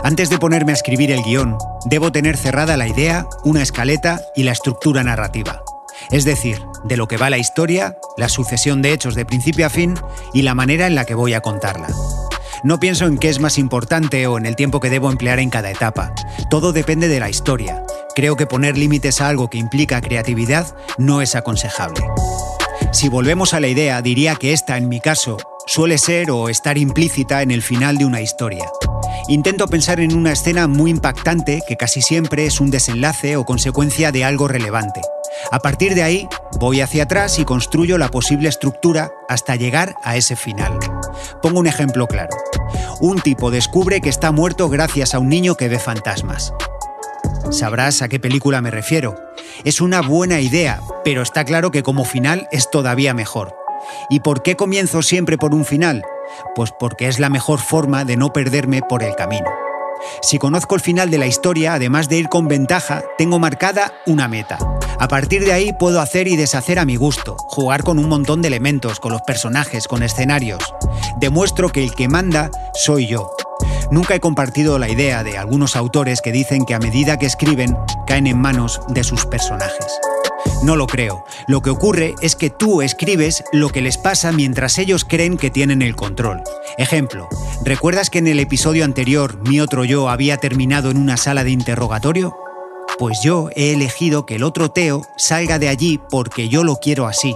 Antes 0.04 0.30
de 0.30 0.38
ponerme 0.38 0.74
a 0.74 0.76
escribir 0.76 1.12
el 1.12 1.24
guion, 1.24 1.58
debo 1.86 2.12
tener 2.12 2.36
cerrada 2.36 2.76
la 2.76 2.88
idea, 2.88 3.26
una 3.46 3.62
escaleta 3.62 4.20
y 4.36 4.44
la 4.44 4.52
estructura 4.52 5.02
narrativa. 5.02 5.64
Es 6.12 6.26
decir, 6.26 6.62
de 6.84 6.98
lo 6.98 7.08
que 7.08 7.16
va 7.16 7.30
la 7.30 7.38
historia, 7.38 7.98
la 8.18 8.28
sucesión 8.28 8.82
de 8.82 8.92
hechos 8.92 9.16
de 9.16 9.26
principio 9.26 9.66
a 9.66 9.70
fin 9.70 9.96
y 10.34 10.42
la 10.42 10.56
manera 10.56 10.88
en 10.88 10.96
la 10.96 11.06
que 11.06 11.16
voy 11.16 11.34
a 11.34 11.40
contarla. 11.40 11.88
No 12.66 12.82
pienso 12.82 13.06
en 13.06 13.18
qué 13.18 13.30
es 13.30 13.40
más 13.40 13.58
importante 13.58 14.28
o 14.28 14.38
en 14.38 14.46
el 14.46 14.58
tiempo 14.58 14.82
que 14.82 14.90
debo 14.90 15.10
emplear 15.10 15.40
en 15.40 15.50
cada 15.50 15.72
etapa. 15.72 16.14
Todo 16.50 16.74
depende 16.74 17.08
de 17.08 17.22
la 17.22 17.30
historia. 17.30 17.86
Creo 18.14 18.36
que 18.36 18.46
poner 18.46 18.78
límites 18.78 19.22
a 19.22 19.30
algo 19.30 19.50
que 19.50 19.58
implica 19.58 20.02
creatividad 20.02 20.76
no 20.98 21.22
es 21.22 21.34
aconsejable. 21.34 22.06
Si 22.92 23.08
volvemos 23.08 23.54
a 23.54 23.62
la 23.62 23.70
idea, 23.70 24.02
diría 24.02 24.36
que 24.36 24.52
esta, 24.52 24.76
en 24.76 24.90
mi 24.90 25.00
caso, 25.00 25.38
suele 25.66 25.98
ser 25.98 26.30
o 26.30 26.50
estar 26.50 26.78
implícita 26.78 27.42
en 27.42 27.52
el 27.52 27.62
final 27.62 27.98
de 27.98 28.06
una 28.06 28.20
historia. 28.20 28.66
Intento 29.28 29.68
pensar 29.68 30.00
en 30.00 30.16
una 30.16 30.32
escena 30.32 30.68
muy 30.68 30.92
impactante 30.92 31.62
que 31.68 31.78
casi 31.78 32.02
siempre 32.02 32.46
es 32.46 32.60
un 32.60 32.72
desenlace 32.72 33.38
o 33.38 33.46
consecuencia 33.46 34.12
de 34.12 34.26
algo 34.26 34.48
relevante. 34.48 35.02
A 35.52 35.60
partir 35.60 35.96
de 35.96 36.04
ahí, 36.04 36.28
voy 36.60 36.82
hacia 36.82 37.04
atrás 37.04 37.40
y 37.40 37.46
construyo 37.46 37.98
la 37.98 38.10
posible 38.10 38.50
estructura 38.50 39.12
hasta 39.28 39.56
llegar 39.56 39.96
a 40.04 40.16
ese 40.16 40.36
final. 40.36 40.78
Pongo 41.42 41.60
un 41.60 41.68
ejemplo 41.68 42.08
claro. 42.08 42.36
Un 43.00 43.22
tipo 43.22 43.52
descubre 43.52 44.02
que 44.02 44.10
está 44.10 44.32
muerto 44.32 44.70
gracias 44.70 45.14
a 45.14 45.20
un 45.20 45.30
niño 45.30 45.56
que 45.56 45.70
ve 45.70 45.80
fantasmas. 45.80 46.54
Sabrás 47.52 48.02
a 48.02 48.10
qué 48.10 48.20
película 48.20 48.62
me 48.62 48.72
refiero. 48.72 49.16
Es 49.64 49.82
una 49.82 50.02
buena 50.02 50.40
idea, 50.40 50.82
pero 51.04 51.22
está 51.22 51.46
claro 51.46 51.72
que 51.72 51.84
como 51.84 52.06
final 52.06 52.48
es 52.52 52.70
todavía 52.70 53.14
mejor. 53.14 53.56
¿Y 54.10 54.22
por 54.22 54.44
qué 54.44 54.56
comienzo 54.56 55.02
siempre 55.02 55.38
por 55.38 55.54
un 55.54 55.66
final? 55.66 56.04
Pues 56.56 56.72
porque 56.78 57.08
es 57.08 57.20
la 57.20 57.30
mejor 57.30 57.60
forma 57.60 58.06
de 58.06 58.18
no 58.18 58.34
perderme 58.34 58.82
por 58.82 59.04
el 59.04 59.16
camino. 59.16 59.50
Si 60.22 60.38
conozco 60.38 60.76
el 60.76 60.82
final 60.82 61.10
de 61.10 61.18
la 61.18 61.28
historia, 61.28 61.74
además 61.74 62.10
de 62.10 62.18
ir 62.18 62.30
con 62.30 62.48
ventaja, 62.48 63.04
tengo 63.18 63.40
marcada 63.40 63.94
una 64.06 64.28
meta. 64.28 64.58
A 65.00 65.08
partir 65.08 65.44
de 65.44 65.54
ahí 65.54 65.74
puedo 65.74 66.02
hacer 66.02 66.28
y 66.28 66.36
deshacer 66.36 66.80
a 66.80 66.86
mi 66.86 66.96
gusto, 66.96 67.36
jugar 67.40 67.84
con 67.84 68.00
un 68.00 68.08
montón 68.08 68.42
de 68.42 68.48
elementos, 68.48 69.00
con 69.00 69.12
los 69.12 69.22
personajes, 69.22 69.88
con 69.88 70.04
escenarios. 70.04 70.64
Demuestro 71.18 71.70
que 71.70 71.84
el 71.84 71.94
que 71.94 72.08
manda 72.08 72.50
soy 72.74 73.08
yo. 73.08 73.32
Nunca 73.92 74.16
he 74.16 74.20
compartido 74.20 74.80
la 74.80 74.90
idea 74.90 75.24
de 75.24 75.38
algunos 75.38 75.76
autores 75.76 76.22
que 76.22 76.32
dicen 76.32 76.66
que 76.66 76.74
a 76.74 76.80
medida 76.80 77.18
que 77.18 77.26
escriben 77.26 77.78
caen 78.08 78.28
en 78.28 78.40
manos 78.40 78.82
de 78.90 79.04
sus 79.04 79.26
personajes. 79.26 80.00
No 80.64 80.78
lo 80.78 80.88
creo. 80.88 81.26
Lo 81.48 81.62
que 81.62 81.70
ocurre 81.70 82.16
es 82.22 82.38
que 82.38 82.50
tú 82.50 82.82
escribes 82.82 83.44
lo 83.52 83.70
que 83.70 83.82
les 83.82 83.98
pasa 83.98 84.32
mientras 84.32 84.78
ellos 84.78 85.04
creen 85.04 85.36
que 85.36 85.52
tienen 85.52 85.82
el 85.82 85.96
control. 85.96 86.42
Ejemplo, 86.78 87.28
¿recuerdas 87.66 88.10
que 88.10 88.20
en 88.20 88.28
el 88.28 88.40
episodio 88.40 88.86
anterior 88.86 89.38
mi 89.46 89.60
otro 89.60 89.84
yo 89.84 90.08
había 90.08 90.38
terminado 90.38 90.90
en 90.90 90.98
una 90.98 91.18
sala 91.18 91.44
de 91.44 91.52
interrogatorio? 91.52 92.38
Pues 92.98 93.20
yo 93.22 93.50
he 93.56 93.74
elegido 93.74 94.26
que 94.26 94.36
el 94.36 94.44
otro 94.44 94.72
Teo 94.72 95.02
salga 95.18 95.60
de 95.60 95.68
allí 95.68 96.00
porque 96.10 96.48
yo 96.48 96.64
lo 96.64 96.78
quiero 96.78 97.08
así. 97.08 97.36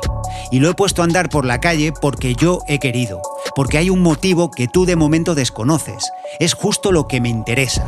Y 0.49 0.59
lo 0.59 0.69
he 0.69 0.73
puesto 0.73 1.01
a 1.01 1.05
andar 1.05 1.29
por 1.29 1.43
la 1.43 1.59
calle 1.59 1.91
porque 1.91 2.33
yo 2.35 2.61
he 2.67 2.79
querido. 2.79 3.21
Porque 3.55 3.77
hay 3.77 3.89
un 3.89 4.01
motivo 4.01 4.51
que 4.51 4.69
tú 4.69 4.85
de 4.85 4.95
momento 4.95 5.35
desconoces. 5.35 6.11
Es 6.39 6.53
justo 6.53 6.93
lo 6.93 7.07
que 7.07 7.19
me 7.19 7.27
interesa. 7.27 7.85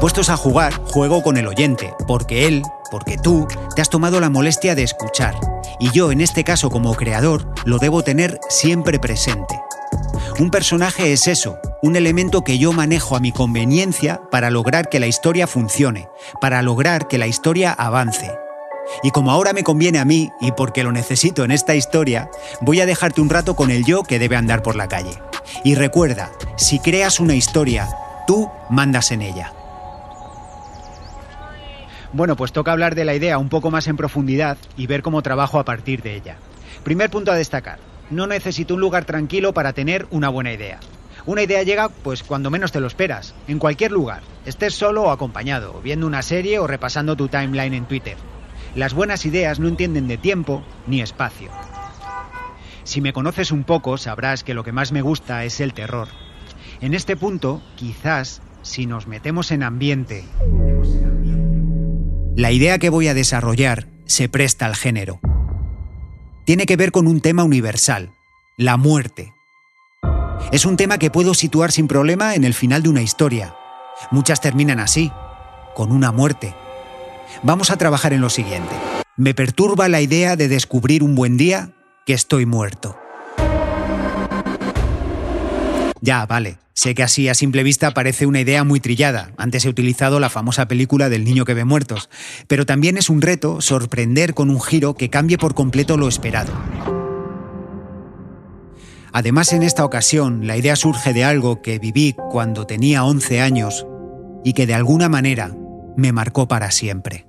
Puestos 0.00 0.30
a 0.30 0.36
jugar, 0.36 0.74
juego 0.86 1.22
con 1.22 1.36
el 1.36 1.46
oyente, 1.46 1.94
porque 2.06 2.48
él, 2.48 2.62
porque 2.94 3.18
tú, 3.18 3.48
te 3.74 3.82
has 3.82 3.90
tomado 3.90 4.20
la 4.20 4.30
molestia 4.30 4.76
de 4.76 4.84
escuchar. 4.84 5.34
Y 5.80 5.90
yo, 5.90 6.12
en 6.12 6.20
este 6.20 6.44
caso 6.44 6.70
como 6.70 6.94
creador, 6.94 7.52
lo 7.64 7.78
debo 7.78 8.04
tener 8.04 8.38
siempre 8.48 9.00
presente. 9.00 9.60
Un 10.38 10.52
personaje 10.52 11.12
es 11.12 11.26
eso, 11.26 11.58
un 11.82 11.96
elemento 11.96 12.44
que 12.44 12.56
yo 12.56 12.72
manejo 12.72 13.16
a 13.16 13.20
mi 13.20 13.32
conveniencia 13.32 14.20
para 14.30 14.48
lograr 14.48 14.88
que 14.88 15.00
la 15.00 15.08
historia 15.08 15.48
funcione, 15.48 16.08
para 16.40 16.62
lograr 16.62 17.08
que 17.08 17.18
la 17.18 17.26
historia 17.26 17.72
avance. 17.72 18.30
Y 19.02 19.10
como 19.10 19.32
ahora 19.32 19.52
me 19.52 19.64
conviene 19.64 19.98
a 19.98 20.04
mí 20.04 20.30
y 20.40 20.52
porque 20.52 20.84
lo 20.84 20.92
necesito 20.92 21.42
en 21.42 21.50
esta 21.50 21.74
historia, 21.74 22.30
voy 22.60 22.80
a 22.80 22.86
dejarte 22.86 23.20
un 23.20 23.28
rato 23.28 23.56
con 23.56 23.72
el 23.72 23.84
yo 23.84 24.04
que 24.04 24.20
debe 24.20 24.36
andar 24.36 24.62
por 24.62 24.76
la 24.76 24.86
calle. 24.86 25.20
Y 25.64 25.74
recuerda, 25.74 26.30
si 26.56 26.78
creas 26.78 27.18
una 27.18 27.34
historia, 27.34 27.88
tú 28.28 28.48
mandas 28.70 29.10
en 29.10 29.22
ella. 29.22 29.52
Bueno, 32.14 32.36
pues 32.36 32.52
toca 32.52 32.70
hablar 32.70 32.94
de 32.94 33.04
la 33.04 33.16
idea 33.16 33.38
un 33.38 33.48
poco 33.48 33.72
más 33.72 33.88
en 33.88 33.96
profundidad 33.96 34.56
y 34.76 34.86
ver 34.86 35.02
cómo 35.02 35.20
trabajo 35.20 35.58
a 35.58 35.64
partir 35.64 36.00
de 36.00 36.14
ella. 36.14 36.36
Primer 36.84 37.10
punto 37.10 37.32
a 37.32 37.34
destacar. 37.34 37.80
No 38.08 38.28
necesito 38.28 38.74
un 38.74 38.80
lugar 38.80 39.04
tranquilo 39.04 39.52
para 39.52 39.72
tener 39.72 40.06
una 40.12 40.28
buena 40.28 40.52
idea. 40.52 40.78
Una 41.26 41.42
idea 41.42 41.64
llega 41.64 41.88
pues 41.88 42.22
cuando 42.22 42.52
menos 42.52 42.70
te 42.70 42.78
lo 42.78 42.86
esperas, 42.86 43.34
en 43.48 43.58
cualquier 43.58 43.90
lugar, 43.90 44.22
estés 44.46 44.74
solo 44.74 45.02
o 45.02 45.10
acompañado, 45.10 45.80
viendo 45.82 46.06
una 46.06 46.22
serie 46.22 46.60
o 46.60 46.68
repasando 46.68 47.16
tu 47.16 47.26
timeline 47.26 47.74
en 47.74 47.86
Twitter. 47.86 48.16
Las 48.76 48.94
buenas 48.94 49.26
ideas 49.26 49.58
no 49.58 49.66
entienden 49.66 50.06
de 50.06 50.16
tiempo 50.16 50.62
ni 50.86 51.00
espacio. 51.00 51.50
Si 52.84 53.00
me 53.00 53.12
conoces 53.12 53.50
un 53.50 53.64
poco, 53.64 53.98
sabrás 53.98 54.44
que 54.44 54.54
lo 54.54 54.62
que 54.62 54.70
más 54.70 54.92
me 54.92 55.02
gusta 55.02 55.44
es 55.44 55.58
el 55.58 55.74
terror. 55.74 56.06
En 56.80 56.94
este 56.94 57.16
punto, 57.16 57.60
quizás, 57.74 58.40
si 58.62 58.86
nos 58.86 59.08
metemos 59.08 59.50
en 59.50 59.64
ambiente, 59.64 60.24
la 62.36 62.50
idea 62.50 62.78
que 62.78 62.90
voy 62.90 63.08
a 63.08 63.14
desarrollar 63.14 63.86
se 64.06 64.28
presta 64.28 64.66
al 64.66 64.74
género. 64.74 65.20
Tiene 66.44 66.66
que 66.66 66.76
ver 66.76 66.90
con 66.90 67.06
un 67.06 67.20
tema 67.20 67.44
universal, 67.44 68.10
la 68.56 68.76
muerte. 68.76 69.32
Es 70.52 70.66
un 70.66 70.76
tema 70.76 70.98
que 70.98 71.10
puedo 71.10 71.34
situar 71.34 71.72
sin 71.72 71.86
problema 71.86 72.34
en 72.34 72.44
el 72.44 72.52
final 72.52 72.82
de 72.82 72.88
una 72.88 73.02
historia. 73.02 73.54
Muchas 74.10 74.40
terminan 74.40 74.80
así, 74.80 75.12
con 75.74 75.92
una 75.92 76.12
muerte. 76.12 76.54
Vamos 77.42 77.70
a 77.70 77.76
trabajar 77.76 78.12
en 78.12 78.20
lo 78.20 78.30
siguiente. 78.30 78.74
Me 79.16 79.32
perturba 79.32 79.88
la 79.88 80.00
idea 80.00 80.36
de 80.36 80.48
descubrir 80.48 81.02
un 81.02 81.14
buen 81.14 81.36
día 81.36 81.70
que 82.04 82.14
estoy 82.14 82.46
muerto. 82.46 82.98
Ya, 86.00 86.26
vale. 86.26 86.58
Sé 86.74 86.96
que 86.96 87.04
así 87.04 87.28
a 87.28 87.34
simple 87.34 87.62
vista 87.62 87.92
parece 87.92 88.26
una 88.26 88.40
idea 88.40 88.64
muy 88.64 88.80
trillada. 88.80 89.30
Antes 89.36 89.64
he 89.64 89.68
utilizado 89.68 90.18
la 90.18 90.28
famosa 90.28 90.66
película 90.66 91.08
del 91.08 91.24
niño 91.24 91.44
que 91.44 91.54
ve 91.54 91.64
muertos. 91.64 92.10
Pero 92.48 92.66
también 92.66 92.98
es 92.98 93.08
un 93.08 93.22
reto 93.22 93.60
sorprender 93.60 94.34
con 94.34 94.50
un 94.50 94.60
giro 94.60 94.94
que 94.94 95.08
cambie 95.08 95.38
por 95.38 95.54
completo 95.54 95.96
lo 95.96 96.08
esperado. 96.08 96.52
Además, 99.12 99.52
en 99.52 99.62
esta 99.62 99.84
ocasión, 99.84 100.48
la 100.48 100.56
idea 100.56 100.74
surge 100.74 101.12
de 101.12 101.22
algo 101.22 101.62
que 101.62 101.78
viví 101.78 102.16
cuando 102.30 102.66
tenía 102.66 103.04
11 103.04 103.40
años 103.40 103.86
y 104.44 104.54
que 104.54 104.66
de 104.66 104.74
alguna 104.74 105.08
manera 105.08 105.56
me 105.96 106.10
marcó 106.12 106.48
para 106.48 106.72
siempre. 106.72 107.24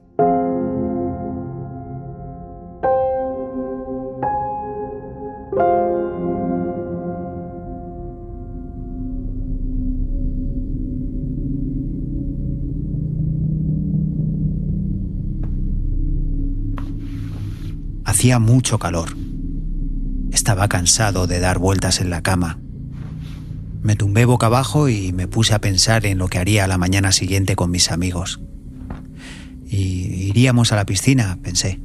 Hacía 18.16 18.40
mucho 18.40 18.80
calor. 18.80 19.10
Estaba 20.32 20.70
cansado 20.70 21.28
de 21.28 21.42
dar 21.42 21.60
vueltas 21.60 22.00
en 22.00 22.10
la 22.10 22.24
cama. 22.24 22.60
Me 23.82 23.98
tumbé 23.98 24.24
boca 24.24 24.46
abajo 24.46 24.88
y 24.88 25.12
me 25.12 25.28
puse 25.28 25.54
a 25.54 25.60
pensar 25.60 26.06
en 26.06 26.18
lo 26.18 26.30
que 26.30 26.38
haría 26.38 26.66
la 26.66 26.78
mañana 26.78 27.12
siguiente 27.12 27.58
con 27.58 27.72
mis 27.72 27.92
amigos. 27.92 28.40
Y 29.66 30.30
iríamos 30.30 30.72
a 30.72 30.78
la 30.78 30.86
piscina, 30.86 31.40
pensé. 31.44 31.82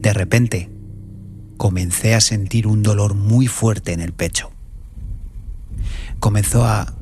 De 0.00 0.12
repente, 0.12 0.70
comencé 1.56 2.16
a 2.16 2.20
sentir 2.20 2.66
un 2.66 2.82
dolor 2.82 3.14
muy 3.14 3.46
fuerte 3.46 3.92
en 3.92 4.00
el 4.00 4.12
pecho. 4.12 4.50
Comenzó 6.18 6.64
a 6.64 6.92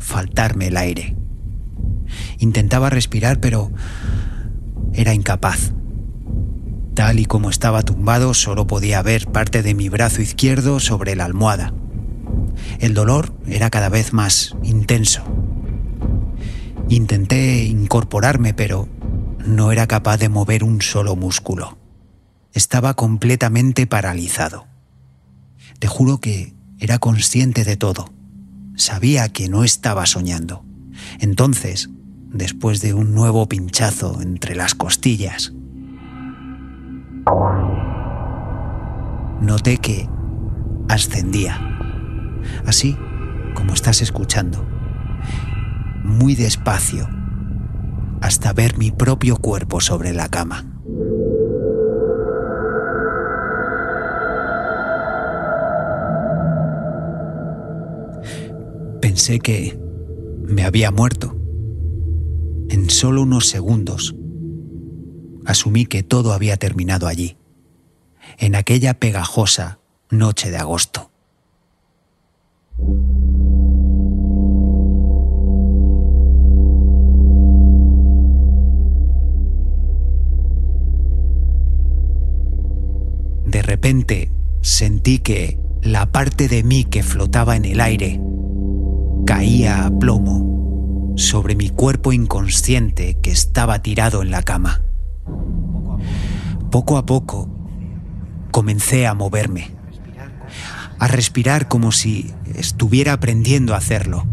faltarme 0.00 0.66
el 0.66 0.76
aire. 0.76 1.14
Intentaba 2.40 2.90
respirar, 2.90 3.38
pero 3.38 3.70
era 4.92 5.14
incapaz. 5.14 5.75
Tal 6.96 7.20
y 7.20 7.26
como 7.26 7.50
estaba 7.50 7.82
tumbado, 7.82 8.32
solo 8.32 8.66
podía 8.66 9.02
ver 9.02 9.26
parte 9.26 9.62
de 9.62 9.74
mi 9.74 9.90
brazo 9.90 10.22
izquierdo 10.22 10.80
sobre 10.80 11.14
la 11.14 11.26
almohada. 11.26 11.74
El 12.78 12.94
dolor 12.94 13.34
era 13.46 13.68
cada 13.68 13.90
vez 13.90 14.14
más 14.14 14.56
intenso. 14.62 15.22
Intenté 16.88 17.64
incorporarme, 17.64 18.54
pero 18.54 18.88
no 19.44 19.72
era 19.72 19.86
capaz 19.86 20.16
de 20.16 20.30
mover 20.30 20.64
un 20.64 20.80
solo 20.80 21.16
músculo. 21.16 21.76
Estaba 22.54 22.94
completamente 22.94 23.86
paralizado. 23.86 24.66
Te 25.78 25.88
juro 25.88 26.18
que 26.18 26.54
era 26.78 26.98
consciente 26.98 27.64
de 27.64 27.76
todo. 27.76 28.10
Sabía 28.74 29.28
que 29.28 29.50
no 29.50 29.64
estaba 29.64 30.06
soñando. 30.06 30.64
Entonces, 31.20 31.90
después 32.32 32.80
de 32.80 32.94
un 32.94 33.12
nuevo 33.12 33.46
pinchazo 33.50 34.22
entre 34.22 34.54
las 34.54 34.74
costillas, 34.74 35.52
noté 39.40 39.78
que 39.78 40.08
ascendía. 40.88 41.58
Así 42.66 42.96
como 43.54 43.72
estás 43.72 44.02
escuchando. 44.02 44.64
Muy 46.04 46.34
despacio, 46.34 47.08
hasta 48.20 48.52
ver 48.52 48.78
mi 48.78 48.90
propio 48.90 49.36
cuerpo 49.36 49.80
sobre 49.80 50.12
la 50.12 50.28
cama. 50.28 50.64
Pensé 59.00 59.38
que 59.40 59.78
me 60.42 60.64
había 60.64 60.90
muerto. 60.90 61.36
En 62.68 62.90
solo 62.90 63.22
unos 63.22 63.48
segundos, 63.48 64.15
asumí 65.46 65.86
que 65.86 66.02
todo 66.02 66.32
había 66.32 66.56
terminado 66.56 67.06
allí, 67.06 67.36
en 68.38 68.54
aquella 68.54 68.94
pegajosa 68.94 69.78
noche 70.10 70.50
de 70.50 70.58
agosto. 70.58 71.10
De 83.46 83.62
repente 83.62 84.30
sentí 84.60 85.20
que 85.20 85.58
la 85.80 86.12
parte 86.12 86.48
de 86.48 86.62
mí 86.62 86.84
que 86.84 87.02
flotaba 87.02 87.56
en 87.56 87.64
el 87.64 87.80
aire 87.80 88.20
caía 89.24 89.86
a 89.86 89.98
plomo 89.98 91.14
sobre 91.16 91.54
mi 91.54 91.70
cuerpo 91.70 92.12
inconsciente 92.12 93.18
que 93.22 93.30
estaba 93.30 93.80
tirado 93.80 94.22
en 94.22 94.30
la 94.30 94.42
cama. 94.42 94.82
Poco 96.70 96.98
a 96.98 97.06
poco 97.06 97.48
comencé 98.50 99.06
a 99.06 99.14
moverme, 99.14 99.70
a 100.98 101.08
respirar 101.08 101.68
como 101.68 101.92
si 101.92 102.32
estuviera 102.54 103.12
aprendiendo 103.12 103.74
a 103.74 103.78
hacerlo. 103.78 104.26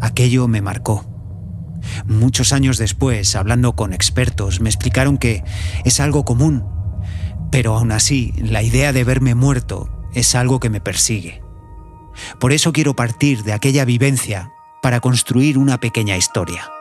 Aquello 0.00 0.48
me 0.48 0.60
marcó. 0.60 1.04
Muchos 2.06 2.52
años 2.52 2.78
después, 2.78 3.36
hablando 3.36 3.74
con 3.76 3.92
expertos, 3.92 4.60
me 4.60 4.68
explicaron 4.68 5.18
que 5.18 5.44
es 5.84 6.00
algo 6.00 6.24
común, 6.24 6.64
pero 7.50 7.76
aún 7.76 7.92
así 7.92 8.32
la 8.36 8.62
idea 8.62 8.92
de 8.92 9.04
verme 9.04 9.34
muerto 9.34 9.88
es 10.14 10.34
algo 10.34 10.60
que 10.60 10.70
me 10.70 10.80
persigue. 10.80 11.42
Por 12.38 12.52
eso 12.52 12.72
quiero 12.72 12.94
partir 12.94 13.42
de 13.44 13.52
aquella 13.52 13.84
vivencia 13.84 14.52
para 14.82 15.00
construir 15.00 15.58
una 15.58 15.78
pequeña 15.78 16.16
historia. 16.16 16.73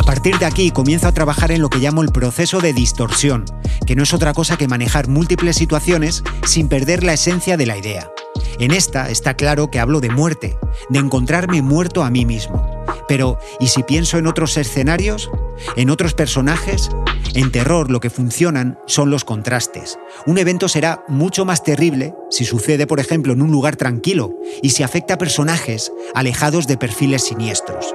A 0.00 0.02
partir 0.02 0.38
de 0.38 0.46
aquí 0.46 0.70
comienzo 0.70 1.08
a 1.08 1.12
trabajar 1.12 1.52
en 1.52 1.60
lo 1.60 1.68
que 1.68 1.78
llamo 1.78 2.00
el 2.00 2.08
proceso 2.08 2.62
de 2.62 2.72
distorsión, 2.72 3.44
que 3.86 3.94
no 3.94 4.02
es 4.02 4.14
otra 4.14 4.32
cosa 4.32 4.56
que 4.56 4.66
manejar 4.66 5.08
múltiples 5.08 5.56
situaciones 5.56 6.24
sin 6.46 6.68
perder 6.68 7.04
la 7.04 7.12
esencia 7.12 7.58
de 7.58 7.66
la 7.66 7.76
idea. 7.76 8.10
En 8.58 8.70
esta 8.70 9.10
está 9.10 9.34
claro 9.34 9.70
que 9.70 9.78
hablo 9.78 10.00
de 10.00 10.08
muerte, 10.08 10.58
de 10.88 10.98
encontrarme 11.00 11.60
muerto 11.60 12.02
a 12.02 12.08
mí 12.08 12.24
mismo. 12.24 12.82
Pero, 13.08 13.38
¿y 13.60 13.68
si 13.68 13.82
pienso 13.82 14.16
en 14.16 14.26
otros 14.26 14.56
escenarios? 14.56 15.30
¿En 15.76 15.90
otros 15.90 16.14
personajes? 16.14 16.88
En 17.34 17.52
terror 17.52 17.90
lo 17.90 18.00
que 18.00 18.08
funcionan 18.08 18.78
son 18.86 19.10
los 19.10 19.26
contrastes. 19.26 19.98
Un 20.24 20.38
evento 20.38 20.70
será 20.70 21.04
mucho 21.08 21.44
más 21.44 21.62
terrible 21.62 22.14
si 22.30 22.46
sucede, 22.46 22.86
por 22.86 23.00
ejemplo, 23.00 23.34
en 23.34 23.42
un 23.42 23.50
lugar 23.50 23.76
tranquilo 23.76 24.32
y 24.62 24.70
si 24.70 24.82
afecta 24.82 25.14
a 25.14 25.18
personajes 25.18 25.92
alejados 26.14 26.66
de 26.66 26.78
perfiles 26.78 27.22
siniestros. 27.24 27.94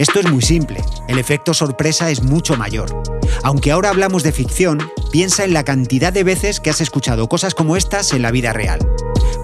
Esto 0.00 0.18
es 0.18 0.30
muy 0.30 0.40
simple, 0.40 0.82
el 1.08 1.18
efecto 1.18 1.52
sorpresa 1.52 2.08
es 2.08 2.22
mucho 2.22 2.56
mayor. 2.56 3.02
Aunque 3.42 3.70
ahora 3.70 3.90
hablamos 3.90 4.22
de 4.22 4.32
ficción, 4.32 4.78
piensa 5.12 5.44
en 5.44 5.52
la 5.52 5.62
cantidad 5.62 6.10
de 6.10 6.24
veces 6.24 6.58
que 6.58 6.70
has 6.70 6.80
escuchado 6.80 7.28
cosas 7.28 7.54
como 7.54 7.76
estas 7.76 8.14
en 8.14 8.22
la 8.22 8.30
vida 8.30 8.54
real. 8.54 8.78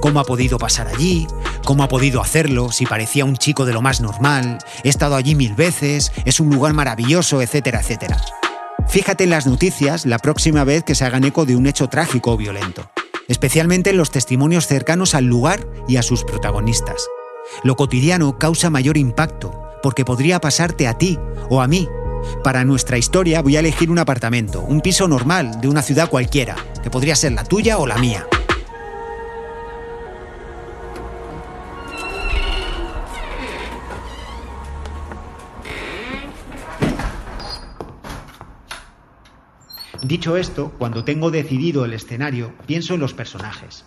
¿Cómo 0.01 0.19
ha 0.19 0.25
podido 0.25 0.57
pasar 0.57 0.89
allí? 0.89 1.27
¿Cómo 1.67 1.83
ha 1.83 1.89
podido 1.89 2.23
hacerlo? 2.23 2.73
Si 2.73 2.87
parecía 2.87 3.27
un 3.27 3.37
chico 3.37 3.67
de 3.67 3.75
lo 3.75 3.83
más 3.83 4.01
normal, 4.01 4.57
he 4.83 4.89
estado 4.89 5.17
allí 5.17 5.35
mil 5.35 5.55
veces, 5.55 6.11
es 6.25 6.41
un 6.41 6.49
lugar 6.49 6.73
maravilloso, 6.73 7.43
etcétera, 7.43 7.81
etcétera. 7.83 8.17
Fíjate 8.89 9.25
en 9.25 9.31
las 9.31 9.47
noticias 9.47 10.07
la 10.07 10.19
próxima 10.19 10.65
vez 10.65 10.85
que 10.85 10.95
se 10.95 11.05
hagan 11.05 11.25
eco 11.25 11.45
de 11.45 11.55
un 11.55 11.67
hecho 11.67 11.89
trágico 11.89 12.33
o 12.33 12.39
violento, 12.39 12.91
especialmente 13.29 13.91
en 13.91 13.99
los 13.99 14.11
testimonios 14.11 14.67
cercanos 14.67 15.15
al 15.15 15.27
lugar 15.27 15.69
y 15.87 15.99
a 15.99 16.03
sus 16.03 16.25
protagonistas. 16.25 17.07
Lo 17.63 17.77
cotidiano 17.77 18.39
causa 18.39 18.71
mayor 18.71 18.97
impacto, 18.97 19.66
porque 19.83 20.05
podría 20.05 20.41
pasarte 20.41 20.89
a 20.89 20.99
ti 20.99 21.19
o 21.49 21.61
a 21.61 21.69
mí. 21.69 21.89
Para 22.43 22.65
nuestra 22.65 22.99
historia 22.99 23.43
voy 23.43 23.57
a 23.57 23.61
elegir 23.61 23.91
un 23.91 23.99
apartamento, 23.99 24.63
un 24.63 24.81
piso 24.81 25.09
normal 25.09 25.61
de 25.61 25.69
una 25.69 25.83
ciudad 25.83 26.09
cualquiera, 26.09 26.57
que 26.83 26.91
podría 26.91 27.17
ser 27.17 27.33
la 27.33 27.45
tuya 27.45 27.79
o 27.79 27.87
la 27.87 27.99
mía. 27.99 28.27
Dicho 40.03 40.37
esto, 40.37 40.73
cuando 40.79 41.03
tengo 41.03 41.33
decidido 41.33 41.85
el 41.85 41.93
escenario, 41.93 42.55
pienso 42.67 42.95
en 42.95 43.01
los 43.01 43.13
personajes. 43.13 43.85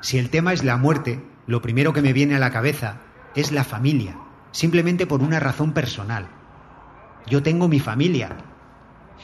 Si 0.00 0.16
el 0.16 0.30
tema 0.30 0.52
es 0.52 0.62
la 0.62 0.76
muerte, 0.76 1.20
lo 1.46 1.60
primero 1.60 1.92
que 1.92 2.02
me 2.02 2.12
viene 2.12 2.36
a 2.36 2.38
la 2.38 2.52
cabeza 2.52 3.00
es 3.34 3.50
la 3.50 3.64
familia, 3.64 4.16
simplemente 4.52 5.06
por 5.06 5.22
una 5.22 5.40
razón 5.40 5.72
personal. 5.72 6.28
Yo 7.26 7.42
tengo 7.42 7.68
mi 7.68 7.80
familia. 7.80 8.36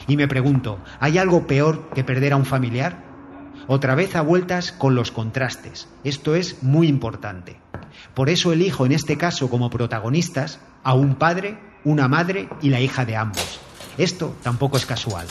Y 0.07 0.17
me 0.17 0.27
pregunto, 0.27 0.79
¿hay 0.99 1.17
algo 1.17 1.47
peor 1.47 1.89
que 1.93 2.03
perder 2.03 2.33
a 2.33 2.37
un 2.37 2.45
familiar? 2.45 3.03
Otra 3.67 3.95
vez 3.95 4.15
a 4.15 4.21
vueltas 4.21 4.71
con 4.71 4.93
los 4.93 5.11
contrastes. 5.11 5.87
Esto 6.03 6.35
es 6.35 6.61
muy 6.61 6.87
importante. 6.87 7.57
Por 8.13 8.29
eso 8.29 8.53
elijo 8.53 8.85
en 8.85 8.91
este 8.91 9.17
caso 9.17 9.49
como 9.49 9.69
protagonistas 9.69 10.59
a 10.83 10.93
un 10.93 11.15
padre, 11.15 11.57
una 11.83 12.07
madre 12.07 12.49
y 12.61 12.69
la 12.69 12.79
hija 12.81 13.05
de 13.05 13.15
ambos. 13.15 13.59
Esto 13.97 14.35
tampoco 14.43 14.77
es 14.77 14.85
casual. 14.85 15.25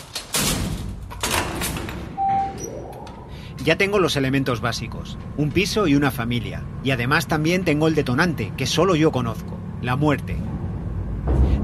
Ya 3.65 3.79
tengo 3.79 3.99
los 3.99 4.17
elementos 4.17 4.61
básicos, 4.61 5.17
un 5.39 5.51
piso 5.51 5.87
y 5.87 5.95
una 5.95 6.11
familia, 6.11 6.63
y 6.83 6.91
además 6.91 7.27
también 7.27 7.65
tengo 7.65 7.89
el 7.89 7.95
detonante, 7.95 8.53
que 8.59 8.67
solo 8.67 8.95
yo 8.95 9.11
conozco, 9.11 9.59
la 9.85 9.97
muerte. 9.97 10.37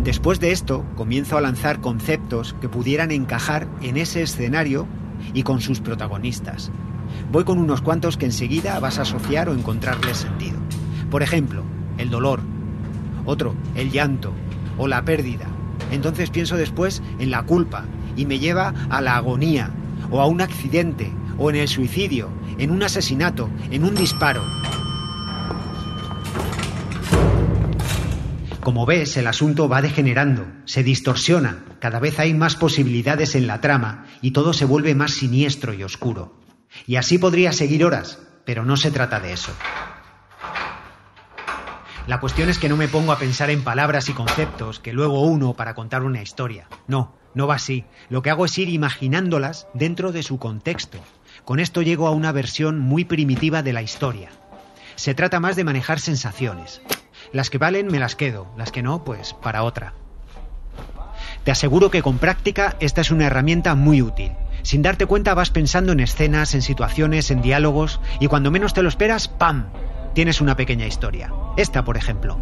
Después 0.05 0.41
de 0.41 0.53
esto, 0.53 0.85
comienzo 0.95 1.37
a 1.37 1.41
lanzar 1.41 1.81
conceptos 1.81 2.55
que 2.61 2.69
pudieran 2.69 3.11
encajar 3.11 3.67
en 3.81 3.97
ese 3.97 4.23
escenario 4.23 4.87
y 5.33 5.43
con 5.43 5.61
sus 5.61 5.81
protagonistas. 5.81 6.71
Voy 7.33 7.45
con 7.45 7.59
unos 7.59 7.81
cuantos 7.81 8.17
que 8.17 8.27
enseguida 8.27 8.79
vas 8.79 8.99
a 8.99 9.03
asociar 9.03 9.49
o 9.49 9.55
encontrarles 9.55 10.19
sentido. 10.19 10.59
Por 11.11 11.23
ejemplo, 11.23 11.63
el 11.99 12.11
dolor. 12.11 12.41
Otro, 13.25 13.55
el 13.75 13.91
llanto 13.91 14.33
o 14.79 14.87
la 14.87 15.05
pérdida. 15.05 15.47
Entonces 15.91 16.31
pienso 16.31 16.57
después 16.57 17.03
en 17.19 17.31
la 17.31 17.43
culpa 17.43 17.85
y 18.17 18.27
me 18.27 18.39
lleva 18.39 18.75
a 18.91 19.01
la 19.01 19.17
agonía 19.17 19.71
o 20.11 20.21
a 20.21 20.27
un 20.27 20.41
accidente 20.41 21.13
o 21.39 21.51
en 21.51 21.57
el 21.57 21.69
suicidio, 21.69 22.29
en 22.59 22.71
un 22.71 22.83
asesinato, 22.83 23.49
en 23.71 23.85
un 23.85 23.95
disparo. 23.95 24.43
Como 28.63 28.85
ves, 28.85 29.17
el 29.17 29.27
asunto 29.27 29.71
va 29.71 29.81
degenerando, 29.81 30.47
se 30.67 30.83
distorsiona, 30.83 31.65
cada 31.81 31.99
vez 31.99 32.19
hay 32.19 32.35
más 32.35 32.57
posibilidades 32.57 33.35
en 33.35 33.47
la 33.47 33.63
trama 33.63 34.05
y 34.21 34.33
todo 34.33 34.53
se 34.53 34.67
vuelve 34.67 34.95
más 34.95 35.13
siniestro 35.13 35.73
y 35.73 35.83
oscuro. 35.83 36.39
Y 36.87 36.97
así 36.97 37.17
podría 37.17 37.53
seguir 37.53 37.87
horas, 37.87 38.19
pero 38.45 38.67
no 38.67 38.77
se 38.77 38.91
trata 38.91 39.19
de 39.19 39.33
eso. 39.33 39.53
La 42.07 42.21
cuestión 42.21 42.51
es 42.51 42.59
que 42.59 42.69
no 42.69 42.77
me 42.77 42.89
pongo 42.89 43.13
a 43.13 43.19
pensar 43.19 43.49
en 43.49 43.65
palabras 43.65 44.11
y 44.11 44.13
conceptos 44.13 44.79
que 44.79 44.93
luego 44.93 45.23
uno 45.23 45.55
para 45.55 45.75
contar 45.75 46.03
una 46.03 46.21
historia. 46.21 46.69
No, 46.87 47.17
no 47.35 47.47
va 47.47 47.55
así. 47.55 47.85
Lo 48.11 48.21
que 48.21 48.29
hago 48.29 48.45
es 48.45 48.59
ir 48.59 48.69
imaginándolas 48.69 49.69
dentro 49.73 50.13
de 50.13 50.23
su 50.23 50.39
contexto, 50.39 50.99
con 51.47 51.61
esto 51.61 51.81
llego 51.81 52.07
a 52.07 52.11
una 52.11 52.33
versión 52.33 52.79
muy 52.79 53.07
primitiva 53.07 53.63
de 53.63 53.73
la 53.73 53.83
historia. 53.83 54.29
Se 54.97 55.15
trata 55.15 55.41
más 55.41 55.57
de 55.57 55.65
manejar 55.65 55.99
sensaciones. 55.99 56.83
Las 57.33 57.51
que 57.51 57.59
valen 57.59 57.87
me 57.87 57.99
las 57.99 58.17
quedo, 58.17 58.49
las 58.57 58.73
que 58.73 58.83
no, 58.83 59.05
pues 59.05 59.35
para 59.35 59.63
otra. 59.63 59.95
Te 61.45 61.51
aseguro 61.51 61.91
que 61.91 62.03
con 62.03 62.19
práctica 62.19 62.77
esta 62.81 63.01
es 63.01 63.11
una 63.11 63.27
herramienta 63.27 63.75
muy 63.75 64.03
útil. 64.03 64.33
Sin 64.63 64.83
darte 64.83 65.07
cuenta 65.07 65.35
vas 65.35 65.51
pensando 65.51 65.93
en 65.93 66.01
escenas, 66.01 66.55
en 66.55 66.63
situaciones, 66.63 67.31
en 67.31 67.41
diálogos 67.41 68.01
y 68.19 68.27
cuando 68.27 68.51
menos 68.51 68.75
te 68.75 68.83
lo 68.83 68.89
esperas, 68.89 69.29
¡pam! 69.29 69.67
tienes 70.15 70.41
una 70.41 70.57
pequeña 70.57 70.87
historia. 70.87 71.33
Esta, 71.57 71.85
por 71.85 71.97
ejemplo. 71.97 72.39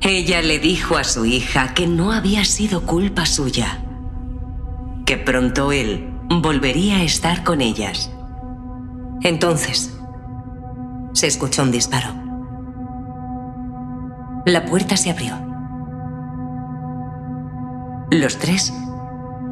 Ella 0.00 0.40
le 0.40 0.58
dijo 0.58 0.96
a 0.96 1.04
su 1.04 1.26
hija 1.26 1.74
que 1.74 1.86
no 1.86 2.10
había 2.10 2.44
sido 2.46 2.86
culpa 2.86 3.26
suya, 3.26 3.84
que 5.04 5.18
pronto 5.18 5.72
él 5.72 6.08
volvería 6.30 6.98
a 6.98 7.02
estar 7.02 7.44
con 7.44 7.60
ellas. 7.60 8.10
Entonces, 9.22 9.99
se 11.12 11.26
escuchó 11.26 11.62
un 11.62 11.72
disparo. 11.72 12.14
La 14.46 14.64
puerta 14.64 14.96
se 14.96 15.10
abrió. 15.10 15.38
Los 18.10 18.38
tres 18.38 18.72